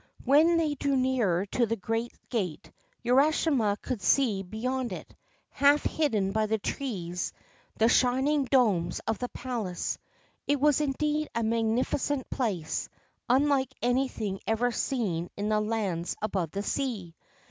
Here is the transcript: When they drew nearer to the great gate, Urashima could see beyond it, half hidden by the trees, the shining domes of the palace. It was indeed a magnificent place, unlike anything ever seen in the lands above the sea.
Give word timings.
When 0.25 0.57
they 0.57 0.73
drew 0.73 0.95
nearer 0.97 1.45
to 1.45 1.67
the 1.67 1.75
great 1.75 2.11
gate, 2.31 2.71
Urashima 3.05 3.77
could 3.83 4.01
see 4.01 4.41
beyond 4.41 4.91
it, 4.93 5.13
half 5.51 5.83
hidden 5.83 6.31
by 6.31 6.47
the 6.47 6.57
trees, 6.57 7.33
the 7.77 7.87
shining 7.87 8.45
domes 8.45 8.97
of 9.05 9.19
the 9.19 9.29
palace. 9.29 9.99
It 10.47 10.59
was 10.59 10.81
indeed 10.81 11.29
a 11.35 11.43
magnificent 11.43 12.27
place, 12.31 12.89
unlike 13.29 13.71
anything 13.83 14.39
ever 14.47 14.71
seen 14.71 15.29
in 15.37 15.49
the 15.49 15.61
lands 15.61 16.15
above 16.19 16.49
the 16.49 16.63
sea. 16.63 17.13